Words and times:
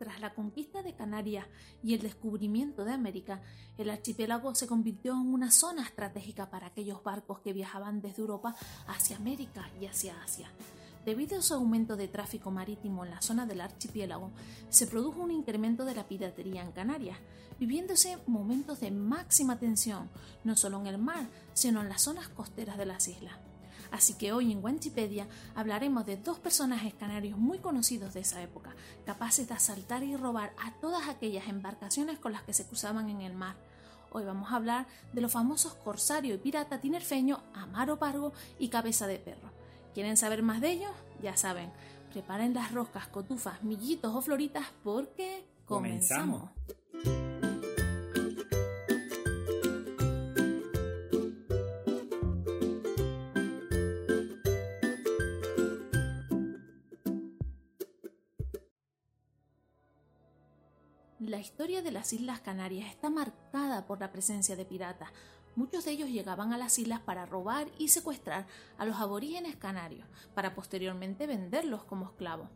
Tras 0.00 0.18
la 0.18 0.32
conquista 0.32 0.82
de 0.82 0.94
Canarias 0.94 1.44
y 1.82 1.92
el 1.92 2.00
descubrimiento 2.00 2.86
de 2.86 2.92
América, 2.94 3.42
el 3.76 3.90
archipiélago 3.90 4.54
se 4.54 4.66
convirtió 4.66 5.12
en 5.12 5.34
una 5.34 5.50
zona 5.50 5.82
estratégica 5.82 6.48
para 6.48 6.68
aquellos 6.68 7.04
barcos 7.04 7.40
que 7.40 7.52
viajaban 7.52 8.00
desde 8.00 8.22
Europa 8.22 8.56
hacia 8.86 9.16
América 9.16 9.68
y 9.78 9.84
hacia 9.84 10.22
Asia. 10.22 10.50
Debido 11.04 11.38
a 11.38 11.42
su 11.42 11.52
aumento 11.52 11.96
de 11.96 12.08
tráfico 12.08 12.50
marítimo 12.50 13.04
en 13.04 13.10
la 13.10 13.20
zona 13.20 13.44
del 13.44 13.60
archipiélago, 13.60 14.30
se 14.70 14.86
produjo 14.86 15.20
un 15.20 15.32
incremento 15.32 15.84
de 15.84 15.94
la 15.94 16.08
piratería 16.08 16.62
en 16.62 16.72
Canarias, 16.72 17.18
viviéndose 17.58 18.16
momentos 18.26 18.80
de 18.80 18.90
máxima 18.90 19.58
tensión, 19.58 20.08
no 20.44 20.56
solo 20.56 20.80
en 20.80 20.86
el 20.86 20.96
mar, 20.96 21.28
sino 21.52 21.82
en 21.82 21.90
las 21.90 22.00
zonas 22.00 22.30
costeras 22.30 22.78
de 22.78 22.86
las 22.86 23.06
islas. 23.06 23.36
Así 23.90 24.14
que 24.14 24.32
hoy 24.32 24.52
en 24.52 24.62
Wanchipedia 24.62 25.26
hablaremos 25.54 26.06
de 26.06 26.16
dos 26.16 26.38
personajes 26.38 26.94
canarios 26.94 27.38
muy 27.38 27.58
conocidos 27.58 28.14
de 28.14 28.20
esa 28.20 28.42
época, 28.42 28.74
capaces 29.04 29.48
de 29.48 29.54
asaltar 29.54 30.02
y 30.02 30.16
robar 30.16 30.52
a 30.62 30.72
todas 30.80 31.08
aquellas 31.08 31.48
embarcaciones 31.48 32.18
con 32.18 32.32
las 32.32 32.42
que 32.42 32.52
se 32.52 32.66
cruzaban 32.66 33.10
en 33.10 33.20
el 33.20 33.34
mar. 33.34 33.56
Hoy 34.12 34.24
vamos 34.24 34.50
a 34.50 34.56
hablar 34.56 34.86
de 35.12 35.20
los 35.20 35.32
famosos 35.32 35.74
corsario 35.74 36.34
y 36.34 36.38
pirata 36.38 36.80
tinerfeño 36.80 37.42
Amaro 37.54 37.98
Pargo 37.98 38.32
y 38.58 38.68
Cabeza 38.68 39.06
de 39.06 39.18
Perro. 39.18 39.50
¿Quieren 39.94 40.16
saber 40.16 40.42
más 40.42 40.60
de 40.60 40.70
ellos? 40.70 40.92
Ya 41.22 41.36
saben, 41.36 41.72
preparen 42.12 42.54
las 42.54 42.72
roscas, 42.72 43.08
cotufas, 43.08 43.62
millitos 43.62 44.14
o 44.14 44.20
floritas 44.20 44.66
porque 44.82 45.46
comenzamos. 45.64 46.50
La 61.20 61.38
historia 61.38 61.82
de 61.82 61.90
las 61.90 62.14
Islas 62.14 62.40
Canarias 62.40 62.88
está 62.88 63.10
marcada 63.10 63.86
por 63.86 64.00
la 64.00 64.10
presencia 64.10 64.56
de 64.56 64.64
piratas. 64.64 65.10
Muchos 65.54 65.84
de 65.84 65.90
ellos 65.90 66.08
llegaban 66.08 66.54
a 66.54 66.56
las 66.56 66.78
islas 66.78 67.00
para 67.00 67.26
robar 67.26 67.68
y 67.76 67.88
secuestrar 67.88 68.46
a 68.78 68.86
los 68.86 68.96
aborígenes 68.96 69.54
canarios, 69.56 70.08
para 70.34 70.54
posteriormente 70.54 71.26
venderlos 71.26 71.84
como 71.84 72.06
esclavos. 72.06 72.48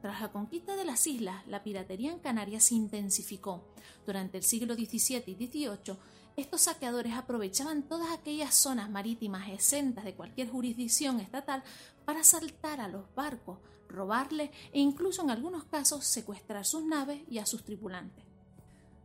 Tras 0.00 0.22
la 0.22 0.32
conquista 0.32 0.76
de 0.76 0.86
las 0.86 1.06
islas, 1.06 1.46
la 1.46 1.62
piratería 1.62 2.10
en 2.10 2.18
Canarias 2.18 2.64
se 2.64 2.76
intensificó. 2.76 3.68
Durante 4.06 4.38
el 4.38 4.44
siglo 4.44 4.76
XVII 4.76 5.22
y 5.26 5.34
XVIII, 5.34 5.98
estos 6.36 6.62
saqueadores 6.62 7.12
aprovechaban 7.12 7.82
todas 7.82 8.10
aquellas 8.12 8.54
zonas 8.54 8.88
marítimas 8.88 9.50
exentas 9.50 10.06
de 10.06 10.14
cualquier 10.14 10.48
jurisdicción 10.48 11.20
estatal 11.20 11.62
para 12.06 12.20
asaltar 12.20 12.80
a 12.80 12.88
los 12.88 13.14
barcos, 13.14 13.58
robarles 13.88 14.50
e 14.72 14.80
incluso 14.80 15.22
en 15.22 15.30
algunos 15.30 15.64
casos 15.64 16.04
secuestrar 16.04 16.64
sus 16.64 16.84
naves 16.84 17.22
y 17.28 17.38
a 17.38 17.46
sus 17.46 17.64
tripulantes. 17.64 18.24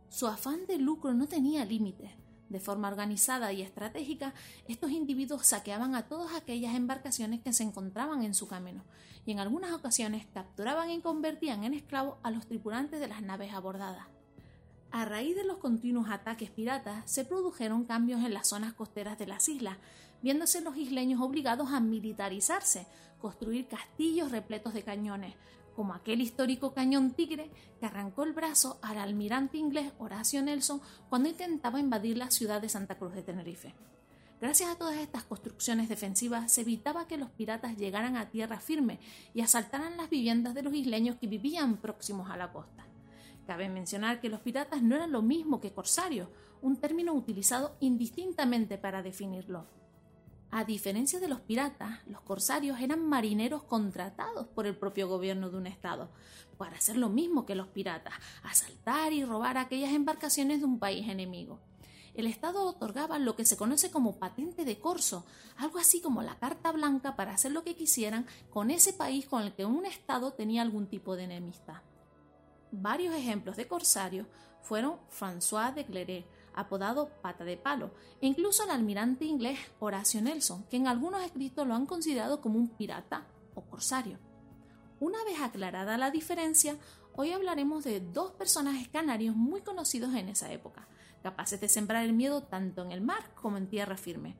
Su 0.08 0.26
afán 0.26 0.66
de 0.66 0.78
lucro 0.78 1.14
no 1.14 1.26
tenía 1.26 1.64
límites. 1.64 2.10
De 2.48 2.60
forma 2.60 2.88
organizada 2.88 3.50
y 3.54 3.62
estratégica, 3.62 4.34
estos 4.68 4.90
individuos 4.90 5.46
saqueaban 5.46 5.94
a 5.94 6.06
todas 6.06 6.34
aquellas 6.34 6.74
embarcaciones 6.74 7.40
que 7.40 7.54
se 7.54 7.62
encontraban 7.62 8.22
en 8.22 8.34
su 8.34 8.46
camino, 8.46 8.84
y 9.24 9.32
en 9.32 9.40
algunas 9.40 9.72
ocasiones 9.72 10.26
capturaban 10.34 10.90
y 10.90 11.00
convertían 11.00 11.64
en 11.64 11.72
esclavos 11.72 12.18
a 12.22 12.30
los 12.30 12.46
tripulantes 12.46 13.00
de 13.00 13.08
las 13.08 13.22
naves 13.22 13.54
abordadas. 13.54 14.06
A 14.90 15.06
raíz 15.06 15.34
de 15.34 15.44
los 15.44 15.56
continuos 15.56 16.10
ataques 16.10 16.50
piratas, 16.50 17.10
se 17.10 17.24
produjeron 17.24 17.86
cambios 17.86 18.22
en 18.22 18.34
las 18.34 18.48
zonas 18.48 18.74
costeras 18.74 19.18
de 19.18 19.26
las 19.26 19.48
islas, 19.48 19.78
viéndose 20.22 20.60
los 20.60 20.76
isleños 20.76 21.20
obligados 21.20 21.72
a 21.72 21.80
militarizarse, 21.80 22.86
construir 23.20 23.66
castillos 23.66 24.30
repletos 24.30 24.74
de 24.74 24.82
cañones, 24.82 25.34
como 25.74 25.94
aquel 25.94 26.20
histórico 26.20 26.74
cañón 26.74 27.12
Tigre 27.12 27.50
que 27.80 27.86
arrancó 27.86 28.24
el 28.24 28.32
brazo 28.32 28.78
al 28.82 28.98
almirante 28.98 29.58
inglés 29.58 29.92
Horacio 29.98 30.42
Nelson 30.42 30.80
cuando 31.08 31.28
intentaba 31.28 31.80
invadir 31.80 32.18
la 32.18 32.30
ciudad 32.30 32.60
de 32.60 32.68
Santa 32.68 32.98
Cruz 32.98 33.14
de 33.14 33.22
Tenerife. 33.22 33.74
Gracias 34.40 34.70
a 34.70 34.76
todas 34.76 34.96
estas 34.96 35.22
construcciones 35.22 35.88
defensivas 35.88 36.50
se 36.50 36.62
evitaba 36.62 37.06
que 37.06 37.16
los 37.16 37.30
piratas 37.30 37.76
llegaran 37.76 38.16
a 38.16 38.28
tierra 38.30 38.58
firme 38.58 38.98
y 39.34 39.40
asaltaran 39.40 39.96
las 39.96 40.10
viviendas 40.10 40.52
de 40.54 40.62
los 40.62 40.74
isleños 40.74 41.16
que 41.16 41.28
vivían 41.28 41.76
próximos 41.76 42.28
a 42.28 42.36
la 42.36 42.52
costa. 42.52 42.84
Cabe 43.46 43.68
mencionar 43.68 44.20
que 44.20 44.28
los 44.28 44.40
piratas 44.40 44.82
no 44.82 44.96
eran 44.96 45.12
lo 45.12 45.22
mismo 45.22 45.60
que 45.60 45.72
corsarios, 45.72 46.28
un 46.60 46.76
término 46.76 47.12
utilizado 47.12 47.76
indistintamente 47.80 48.78
para 48.78 49.02
definirlo. 49.02 49.66
A 50.54 50.64
diferencia 50.64 51.18
de 51.18 51.28
los 51.28 51.40
piratas, 51.40 52.06
los 52.06 52.20
corsarios 52.20 52.78
eran 52.78 53.08
marineros 53.08 53.62
contratados 53.62 54.46
por 54.48 54.66
el 54.66 54.76
propio 54.76 55.08
gobierno 55.08 55.48
de 55.48 55.56
un 55.56 55.66
estado 55.66 56.10
para 56.58 56.76
hacer 56.76 56.98
lo 56.98 57.08
mismo 57.08 57.46
que 57.46 57.54
los 57.54 57.68
piratas, 57.68 58.12
asaltar 58.42 59.14
y 59.14 59.24
robar 59.24 59.56
aquellas 59.56 59.94
embarcaciones 59.94 60.60
de 60.60 60.66
un 60.66 60.78
país 60.78 61.08
enemigo. 61.08 61.58
El 62.12 62.26
Estado 62.26 62.66
otorgaba 62.66 63.18
lo 63.18 63.34
que 63.34 63.46
se 63.46 63.56
conoce 63.56 63.90
como 63.90 64.18
patente 64.18 64.66
de 64.66 64.78
corso, 64.78 65.24
algo 65.56 65.78
así 65.78 66.02
como 66.02 66.22
la 66.22 66.38
carta 66.38 66.70
blanca 66.70 67.16
para 67.16 67.32
hacer 67.32 67.52
lo 67.52 67.64
que 67.64 67.74
quisieran 67.74 68.26
con 68.50 68.70
ese 68.70 68.92
país 68.92 69.24
con 69.24 69.44
el 69.44 69.54
que 69.54 69.64
un 69.64 69.86
Estado 69.86 70.34
tenía 70.34 70.60
algún 70.60 70.86
tipo 70.86 71.16
de 71.16 71.24
enemistad. 71.24 71.80
Varios 72.70 73.14
ejemplos 73.14 73.56
de 73.56 73.66
corsarios 73.66 74.26
fueron 74.60 74.98
François 75.08 75.74
de 75.74 75.86
Cleret, 75.86 76.26
apodado 76.54 77.10
Pata 77.22 77.44
de 77.44 77.56
Palo, 77.56 77.92
e 78.20 78.26
incluso 78.26 78.64
el 78.64 78.70
almirante 78.70 79.24
inglés 79.24 79.58
Horacio 79.80 80.20
Nelson, 80.20 80.64
que 80.70 80.76
en 80.76 80.86
algunos 80.86 81.22
escritos 81.22 81.66
lo 81.66 81.74
han 81.74 81.86
considerado 81.86 82.40
como 82.40 82.58
un 82.58 82.68
pirata 82.68 83.26
o 83.54 83.62
corsario. 83.62 84.18
Una 85.00 85.24
vez 85.24 85.40
aclarada 85.40 85.98
la 85.98 86.10
diferencia, 86.10 86.76
hoy 87.14 87.32
hablaremos 87.32 87.84
de 87.84 88.00
dos 88.00 88.32
personajes 88.32 88.88
canarios 88.88 89.34
muy 89.34 89.60
conocidos 89.60 90.14
en 90.14 90.28
esa 90.28 90.52
época, 90.52 90.86
capaces 91.22 91.60
de 91.60 91.68
sembrar 91.68 92.04
el 92.04 92.12
miedo 92.12 92.42
tanto 92.42 92.82
en 92.82 92.92
el 92.92 93.00
mar 93.00 93.34
como 93.34 93.56
en 93.56 93.68
tierra 93.68 93.96
firme. 93.96 94.36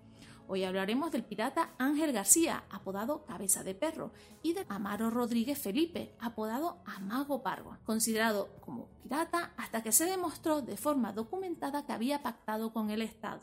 Hoy 0.54 0.64
hablaremos 0.64 1.10
del 1.10 1.24
pirata 1.24 1.70
Ángel 1.78 2.12
García, 2.12 2.64
apodado 2.68 3.24
Cabeza 3.24 3.64
de 3.64 3.74
Perro, 3.74 4.12
y 4.42 4.52
de 4.52 4.66
Amaro 4.68 5.08
Rodríguez 5.08 5.58
Felipe, 5.58 6.14
apodado 6.20 6.82
Amago 6.84 7.42
Pargo, 7.42 7.78
considerado 7.86 8.50
como 8.60 8.90
pirata 9.02 9.54
hasta 9.56 9.82
que 9.82 9.92
se 9.92 10.04
demostró 10.04 10.60
de 10.60 10.76
forma 10.76 11.14
documentada 11.14 11.86
que 11.86 11.92
había 11.92 12.22
pactado 12.22 12.70
con 12.70 12.90
el 12.90 13.00
Estado. 13.00 13.40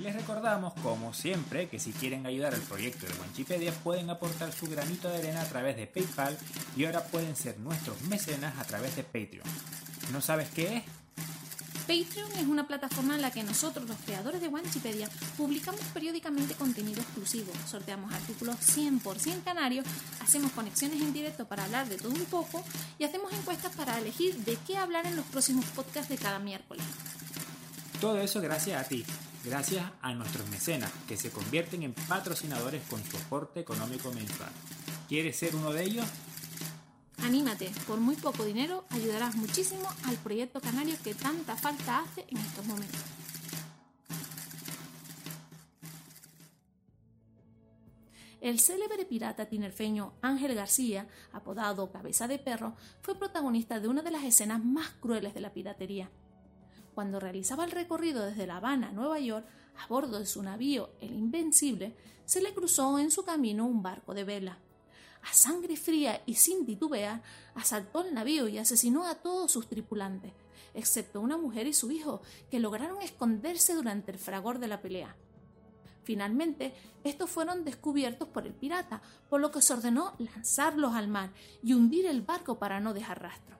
Les 0.00 0.16
recordamos, 0.16 0.74
como 0.82 1.14
siempre, 1.14 1.68
que 1.68 1.78
si 1.78 1.92
quieren 1.92 2.26
ayudar 2.26 2.52
al 2.52 2.62
proyecto 2.62 3.06
de 3.06 3.12
Wanchipedia 3.20 3.70
pueden 3.70 4.10
aportar 4.10 4.50
su 4.50 4.66
granito 4.66 5.08
de 5.08 5.18
arena 5.18 5.42
a 5.42 5.48
través 5.48 5.76
de 5.76 5.86
PayPal 5.86 6.36
y 6.76 6.86
ahora 6.86 7.04
pueden 7.04 7.36
ser 7.36 7.56
nuestros 7.60 8.02
mecenas 8.02 8.58
a 8.58 8.64
través 8.64 8.96
de 8.96 9.04
Patreon. 9.04 9.46
¿No 10.12 10.20
sabes 10.20 10.50
qué 10.50 10.78
es? 10.78 11.05
Patreon 11.86 12.32
es 12.32 12.46
una 12.48 12.66
plataforma 12.66 13.14
en 13.14 13.22
la 13.22 13.30
que 13.30 13.44
nosotros, 13.44 13.88
los 13.88 13.96
creadores 13.98 14.40
de 14.40 14.48
Wanchipedia, 14.48 15.08
publicamos 15.36 15.80
periódicamente 15.94 16.54
contenido 16.54 17.00
exclusivo, 17.00 17.52
sorteamos 17.70 18.12
artículos 18.12 18.56
100% 18.56 19.44
canarios, 19.44 19.86
hacemos 20.20 20.50
conexiones 20.50 21.00
en 21.00 21.12
directo 21.12 21.46
para 21.46 21.64
hablar 21.64 21.88
de 21.88 21.96
todo 21.96 22.10
un 22.10 22.24
poco 22.24 22.64
y 22.98 23.04
hacemos 23.04 23.32
encuestas 23.32 23.74
para 23.76 23.98
elegir 24.00 24.34
de 24.38 24.58
qué 24.66 24.76
hablar 24.76 25.06
en 25.06 25.14
los 25.14 25.24
próximos 25.26 25.64
podcasts 25.66 26.08
de 26.08 26.16
cada 26.16 26.40
miércoles. 26.40 26.84
Todo 28.00 28.20
eso 28.20 28.40
gracias 28.40 28.84
a 28.84 28.88
ti, 28.88 29.04
gracias 29.44 29.86
a 30.02 30.12
nuestros 30.12 30.48
mecenas, 30.48 30.90
que 31.06 31.16
se 31.16 31.30
convierten 31.30 31.84
en 31.84 31.92
patrocinadores 31.92 32.82
con 32.90 33.02
su 33.08 33.16
aporte 33.16 33.60
económico 33.60 34.10
mensual. 34.12 34.50
¿Quieres 35.08 35.36
ser 35.36 35.54
uno 35.54 35.72
de 35.72 35.84
ellos? 35.84 36.06
Anímate, 37.26 37.72
por 37.88 37.98
muy 37.98 38.14
poco 38.14 38.44
dinero 38.44 38.84
ayudarás 38.90 39.34
muchísimo 39.34 39.88
al 40.04 40.14
proyecto 40.14 40.60
canario 40.60 40.94
que 41.02 41.12
tanta 41.12 41.56
falta 41.56 41.98
hace 41.98 42.24
en 42.28 42.36
estos 42.36 42.64
momentos. 42.64 43.00
El 48.40 48.60
célebre 48.60 49.04
pirata 49.06 49.46
tinerfeño 49.46 50.12
Ángel 50.22 50.54
García, 50.54 51.08
apodado 51.32 51.90
Cabeza 51.90 52.28
de 52.28 52.38
Perro, 52.38 52.76
fue 53.02 53.18
protagonista 53.18 53.80
de 53.80 53.88
una 53.88 54.02
de 54.02 54.12
las 54.12 54.22
escenas 54.22 54.64
más 54.64 54.90
crueles 55.00 55.34
de 55.34 55.40
la 55.40 55.52
piratería. 55.52 56.08
Cuando 56.94 57.18
realizaba 57.18 57.64
el 57.64 57.72
recorrido 57.72 58.24
desde 58.24 58.46
La 58.46 58.58
Habana 58.58 58.90
a 58.90 58.92
Nueva 58.92 59.18
York, 59.18 59.44
a 59.76 59.88
bordo 59.88 60.20
de 60.20 60.26
su 60.26 60.44
navío 60.44 60.90
El 61.00 61.12
Invencible, 61.12 61.96
se 62.24 62.40
le 62.40 62.54
cruzó 62.54 63.00
en 63.00 63.10
su 63.10 63.24
camino 63.24 63.66
un 63.66 63.82
barco 63.82 64.14
de 64.14 64.22
vela 64.22 64.60
a 65.28 65.32
sangre 65.32 65.76
fría 65.76 66.22
y 66.24 66.34
sin 66.34 66.64
titubear, 66.64 67.22
asaltó 67.54 68.04
el 68.04 68.14
navío 68.14 68.48
y 68.48 68.58
asesinó 68.58 69.04
a 69.04 69.16
todos 69.16 69.50
sus 69.50 69.68
tripulantes, 69.68 70.32
excepto 70.74 71.20
una 71.20 71.36
mujer 71.36 71.66
y 71.66 71.72
su 71.72 71.90
hijo, 71.90 72.22
que 72.50 72.60
lograron 72.60 73.02
esconderse 73.02 73.74
durante 73.74 74.12
el 74.12 74.18
fragor 74.18 74.58
de 74.58 74.68
la 74.68 74.80
pelea. 74.80 75.16
Finalmente, 76.04 76.72
estos 77.02 77.28
fueron 77.28 77.64
descubiertos 77.64 78.28
por 78.28 78.46
el 78.46 78.54
pirata, 78.54 79.02
por 79.28 79.40
lo 79.40 79.50
que 79.50 79.62
se 79.62 79.72
ordenó 79.72 80.14
lanzarlos 80.18 80.94
al 80.94 81.08
mar 81.08 81.32
y 81.62 81.72
hundir 81.72 82.06
el 82.06 82.22
barco 82.22 82.60
para 82.60 82.78
no 82.78 82.94
dejar 82.94 83.20
rastro. 83.20 83.56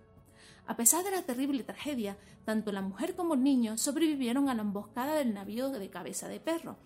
A 0.68 0.76
pesar 0.76 1.04
de 1.04 1.10
la 1.10 1.22
terrible 1.22 1.64
tragedia, 1.64 2.16
tanto 2.44 2.70
la 2.70 2.82
mujer 2.82 3.16
como 3.16 3.34
el 3.34 3.42
niño 3.42 3.78
sobrevivieron 3.78 4.48
a 4.48 4.54
la 4.54 4.62
emboscada 4.62 5.14
del 5.14 5.34
navío 5.34 5.70
de 5.70 5.90
cabeza 5.90 6.28
de 6.28 6.38
perro, 6.38 6.76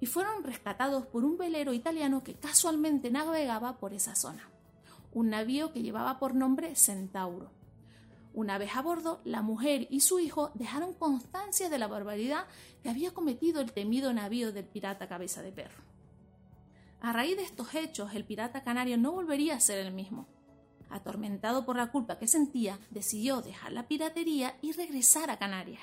y 0.00 0.06
fueron 0.06 0.44
rescatados 0.44 1.06
por 1.06 1.24
un 1.24 1.36
velero 1.36 1.72
italiano 1.72 2.22
que 2.22 2.34
casualmente 2.34 3.10
navegaba 3.10 3.78
por 3.78 3.94
esa 3.94 4.14
zona. 4.14 4.50
un 5.12 5.30
navío 5.30 5.72
que 5.72 5.82
llevaba 5.82 6.18
por 6.18 6.34
nombre 6.34 6.76
Centauro. 6.76 7.50
Una 8.34 8.58
vez 8.58 8.76
a 8.76 8.82
bordo, 8.82 9.20
la 9.24 9.42
mujer 9.42 9.88
y 9.90 10.00
su 10.00 10.20
hijo 10.20 10.52
dejaron 10.54 10.92
constancia 10.92 11.70
de 11.70 11.78
la 11.78 11.88
barbaridad 11.88 12.46
que 12.82 12.90
había 12.90 13.12
cometido 13.12 13.60
el 13.60 13.72
temido 13.72 14.12
navío 14.12 14.52
del 14.52 14.66
pirata 14.66 15.08
cabeza 15.08 15.42
de 15.42 15.50
perro. 15.50 15.82
A 17.00 17.12
raíz 17.12 17.36
de 17.36 17.42
estos 17.42 17.74
hechos, 17.74 18.14
el 18.14 18.24
pirata 18.24 18.62
canario 18.62 18.98
no 18.98 19.12
volvería 19.12 19.56
a 19.56 19.60
ser 19.60 19.78
el 19.78 19.92
mismo. 19.92 20.28
Atormentado 20.90 21.64
por 21.64 21.76
la 21.76 21.90
culpa 21.90 22.18
que 22.18 22.28
sentía, 22.28 22.78
decidió 22.90 23.40
dejar 23.40 23.72
la 23.72 23.88
piratería 23.88 24.56
y 24.62 24.72
regresar 24.72 25.30
a 25.30 25.38
Canarias. 25.38 25.82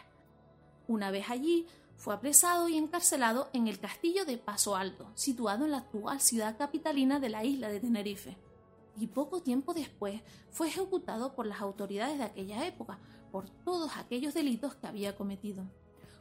Una 0.87 1.11
vez 1.11 1.29
allí, 1.29 1.67
fue 1.97 2.13
apresado 2.13 2.69
y 2.69 2.77
encarcelado 2.77 3.49
en 3.53 3.67
el 3.67 3.79
castillo 3.79 4.25
de 4.25 4.37
Paso 4.37 4.75
Alto, 4.75 5.11
situado 5.15 5.65
en 5.65 5.71
la 5.71 5.79
actual 5.79 6.21
ciudad 6.21 6.57
capitalina 6.57 7.19
de 7.19 7.29
la 7.29 7.43
isla 7.43 7.69
de 7.69 7.79
Tenerife. 7.79 8.37
Y 8.97 9.07
poco 9.07 9.41
tiempo 9.41 9.73
después 9.73 10.21
fue 10.51 10.67
ejecutado 10.67 11.35
por 11.35 11.45
las 11.45 11.61
autoridades 11.61 12.17
de 12.17 12.23
aquella 12.25 12.65
época 12.65 12.99
por 13.31 13.49
todos 13.49 13.97
aquellos 13.97 14.33
delitos 14.33 14.75
que 14.75 14.87
había 14.87 15.15
cometido. 15.15 15.65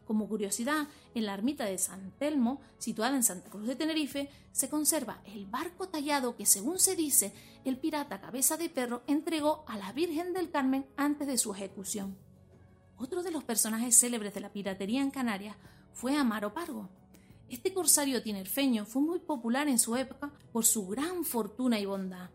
Como 0.06 0.28
curiosidad, 0.28 0.88
en 1.14 1.24
la 1.24 1.34
ermita 1.34 1.64
de 1.64 1.78
San 1.78 2.12
Telmo, 2.18 2.60
situada 2.78 3.16
en 3.16 3.22
Santa 3.22 3.48
Cruz 3.48 3.66
de 3.66 3.76
Tenerife, 3.76 4.28
se 4.52 4.68
conserva 4.68 5.22
el 5.24 5.46
barco 5.46 5.88
tallado 5.88 6.36
que, 6.36 6.44
según 6.44 6.78
se 6.78 6.94
dice, 6.94 7.32
el 7.64 7.78
pirata 7.78 8.20
Cabeza 8.20 8.56
de 8.56 8.68
Perro 8.68 9.02
entregó 9.06 9.64
a 9.66 9.78
la 9.78 9.92
Virgen 9.92 10.32
del 10.34 10.50
Carmen 10.50 10.86
antes 10.96 11.26
de 11.26 11.38
su 11.38 11.54
ejecución. 11.54 12.18
Otro 12.96 13.22
de 13.22 13.30
los 13.30 13.44
personajes 13.44 13.98
célebres 13.98 14.34
de 14.34 14.40
la 14.40 14.52
piratería 14.52 15.02
en 15.02 15.10
Canarias 15.10 15.56
fue 15.92 16.16
Amaro 16.16 16.54
Pargo. 16.54 16.88
Este 17.48 17.74
corsario 17.74 18.22
tinerfeño 18.22 18.86
fue 18.86 19.02
muy 19.02 19.18
popular 19.18 19.68
en 19.68 19.78
su 19.78 19.96
época 19.96 20.30
por 20.52 20.64
su 20.64 20.86
gran 20.86 21.24
fortuna 21.24 21.78
y 21.78 21.86
bondad. 21.86 22.30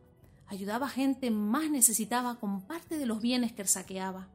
Ayudaba 0.47 0.87
a 0.87 0.89
gente 0.89 1.31
más 1.31 1.69
necesitada 1.69 2.35
con 2.35 2.61
parte 2.61 2.97
de 2.97 3.05
los 3.05 3.21
bienes 3.21 3.53
que 3.53 3.65
saqueaba. 3.65 4.27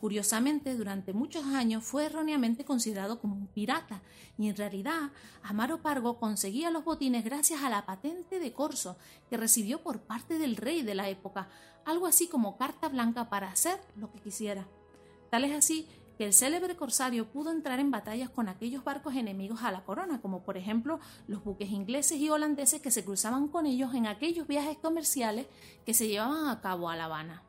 Curiosamente, 0.00 0.76
durante 0.76 1.12
muchos 1.12 1.44
años 1.44 1.84
fue 1.84 2.06
erróneamente 2.06 2.64
considerado 2.64 3.20
como 3.20 3.36
un 3.36 3.46
pirata, 3.46 4.00
y 4.38 4.48
en 4.48 4.56
realidad 4.56 5.12
Amaro 5.42 5.82
Pargo 5.82 6.18
conseguía 6.18 6.70
los 6.70 6.84
botines 6.84 7.22
gracias 7.22 7.62
a 7.62 7.68
la 7.68 7.84
patente 7.84 8.38
de 8.38 8.52
corso 8.54 8.96
que 9.28 9.36
recibió 9.36 9.82
por 9.82 10.00
parte 10.00 10.38
del 10.38 10.56
rey 10.56 10.82
de 10.82 10.94
la 10.94 11.10
época, 11.10 11.48
algo 11.84 12.06
así 12.06 12.28
como 12.28 12.56
carta 12.56 12.88
blanca 12.88 13.28
para 13.28 13.50
hacer 13.50 13.78
lo 13.96 14.10
que 14.10 14.20
quisiera. 14.20 14.66
Tal 15.30 15.44
es 15.44 15.52
así 15.52 15.88
que 16.18 16.26
el 16.26 16.34
célebre 16.34 16.76
corsario 16.76 17.30
pudo 17.30 17.50
entrar 17.50 17.80
en 17.80 17.90
batallas 17.90 18.28
con 18.28 18.48
aquellos 18.48 18.84
barcos 18.84 19.14
enemigos 19.14 19.62
a 19.62 19.72
la 19.72 19.84
corona, 19.84 20.20
como 20.20 20.42
por 20.42 20.58
ejemplo 20.58 21.00
los 21.26 21.42
buques 21.42 21.70
ingleses 21.70 22.18
y 22.18 22.28
holandeses 22.28 22.82
que 22.82 22.90
se 22.90 23.04
cruzaban 23.04 23.48
con 23.48 23.64
ellos 23.64 23.94
en 23.94 24.06
aquellos 24.06 24.46
viajes 24.46 24.76
comerciales 24.76 25.46
que 25.86 25.94
se 25.94 26.08
llevaban 26.08 26.48
a 26.48 26.60
cabo 26.60 26.90
a 26.90 26.96
La 26.96 27.06
Habana. 27.06 27.42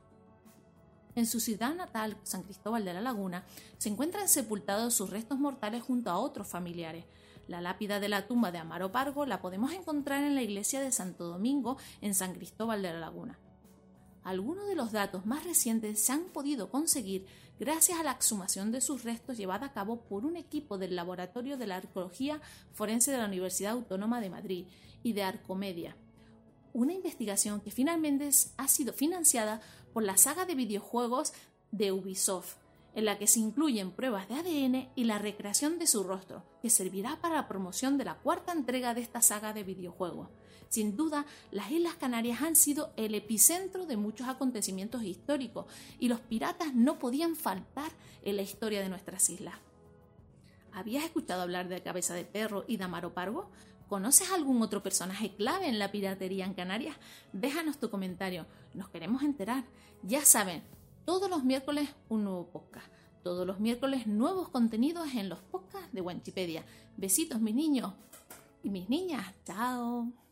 En 1.15 1.27
su 1.27 1.41
ciudad 1.41 1.75
natal, 1.75 2.15
San 2.23 2.43
Cristóbal 2.43 2.85
de 2.85 2.93
la 2.93 3.01
Laguna, 3.01 3.43
se 3.77 3.89
encuentran 3.89 4.29
sepultados 4.29 4.93
sus 4.93 5.09
restos 5.09 5.37
mortales 5.37 5.83
junto 5.83 6.09
a 6.09 6.17
otros 6.17 6.47
familiares. 6.47 7.03
La 7.47 7.59
lápida 7.59 7.99
de 7.99 8.07
la 8.07 8.27
tumba 8.27 8.53
de 8.53 8.59
Amaro 8.59 8.93
Pargo 8.93 9.25
la 9.25 9.41
podemos 9.41 9.73
encontrar 9.73 10.23
en 10.23 10.35
la 10.35 10.43
iglesia 10.43 10.79
de 10.79 10.93
Santo 10.93 11.25
Domingo 11.25 11.77
en 11.99 12.15
San 12.15 12.33
Cristóbal 12.33 12.81
de 12.81 12.93
la 12.93 12.99
Laguna. 12.99 13.37
Algunos 14.23 14.67
de 14.67 14.75
los 14.75 14.91
datos 14.91 15.25
más 15.25 15.43
recientes 15.43 16.01
se 16.01 16.13
han 16.13 16.25
podido 16.25 16.69
conseguir 16.69 17.25
gracias 17.61 17.99
a 17.99 18.03
la 18.03 18.13
exhumación 18.13 18.71
de 18.71 18.81
sus 18.81 19.03
restos 19.03 19.37
llevada 19.37 19.67
a 19.67 19.71
cabo 19.71 20.01
por 20.01 20.25
un 20.25 20.35
equipo 20.35 20.79
del 20.79 20.95
Laboratorio 20.95 21.57
de 21.57 21.67
la 21.67 21.75
Arqueología 21.75 22.41
Forense 22.73 23.11
de 23.11 23.19
la 23.19 23.27
Universidad 23.27 23.73
Autónoma 23.73 24.19
de 24.19 24.31
Madrid 24.31 24.65
y 25.03 25.13
de 25.13 25.21
Arcomedia, 25.21 25.95
una 26.73 26.93
investigación 26.93 27.61
que 27.61 27.69
finalmente 27.69 28.27
ha 28.57 28.67
sido 28.67 28.93
financiada 28.93 29.61
por 29.93 30.01
la 30.01 30.17
saga 30.17 30.45
de 30.45 30.55
videojuegos 30.55 31.33
de 31.71 31.91
Ubisoft, 31.91 32.55
en 32.95 33.05
la 33.05 33.19
que 33.19 33.27
se 33.27 33.39
incluyen 33.39 33.91
pruebas 33.91 34.27
de 34.27 34.35
ADN 34.35 34.89
y 34.95 35.03
la 35.03 35.19
recreación 35.19 35.77
de 35.77 35.85
su 35.85 36.01
rostro, 36.01 36.43
que 36.63 36.71
servirá 36.71 37.21
para 37.21 37.35
la 37.35 37.47
promoción 37.47 37.95
de 37.99 38.05
la 38.05 38.15
cuarta 38.15 38.53
entrega 38.53 38.95
de 38.95 39.01
esta 39.01 39.21
saga 39.21 39.53
de 39.53 39.61
videojuegos. 39.61 40.29
Sin 40.71 40.95
duda, 40.95 41.25
las 41.51 41.69
Islas 41.69 41.95
Canarias 41.95 42.41
han 42.41 42.55
sido 42.55 42.93
el 42.95 43.13
epicentro 43.13 43.85
de 43.85 43.97
muchos 43.97 44.29
acontecimientos 44.29 45.03
históricos 45.03 45.65
y 45.99 46.07
los 46.07 46.21
piratas 46.21 46.73
no 46.73 46.97
podían 46.97 47.35
faltar 47.35 47.91
en 48.23 48.37
la 48.37 48.41
historia 48.41 48.79
de 48.79 48.87
nuestras 48.87 49.29
islas. 49.29 49.55
¿Habías 50.71 51.03
escuchado 51.03 51.41
hablar 51.41 51.67
de 51.67 51.83
Cabeza 51.83 52.13
de 52.13 52.23
Perro 52.23 52.63
y 52.69 52.77
de 52.77 52.85
Amaro 52.85 53.13
Pargo? 53.13 53.51
¿Conoces 53.89 54.31
algún 54.31 54.61
otro 54.61 54.81
personaje 54.81 55.35
clave 55.35 55.67
en 55.67 55.77
la 55.77 55.91
piratería 55.91 56.45
en 56.45 56.53
Canarias? 56.53 56.95
Déjanos 57.33 57.77
tu 57.77 57.89
comentario, 57.89 58.45
nos 58.73 58.87
queremos 58.87 59.23
enterar. 59.23 59.65
Ya 60.03 60.23
saben, 60.23 60.63
todos 61.03 61.29
los 61.29 61.43
miércoles 61.43 61.89
un 62.07 62.23
nuevo 62.23 62.47
podcast. 62.47 62.87
Todos 63.23 63.45
los 63.45 63.59
miércoles 63.59 64.07
nuevos 64.07 64.47
contenidos 64.47 65.13
en 65.15 65.27
los 65.27 65.39
podcasts 65.39 65.91
de 65.91 65.99
Wanchipedia. 65.99 66.63
Besitos 66.95 67.41
mis 67.41 67.55
niños 67.55 67.91
y 68.63 68.69
mis 68.69 68.87
niñas. 68.87 69.35
Chao. 69.43 70.30